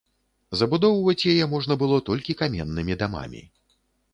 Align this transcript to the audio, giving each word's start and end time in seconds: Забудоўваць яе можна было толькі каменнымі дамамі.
Забудоўваць 0.61 1.27
яе 1.33 1.45
можна 1.53 1.77
было 1.83 1.99
толькі 2.09 2.37
каменнымі 2.41 2.93
дамамі. 3.03 3.45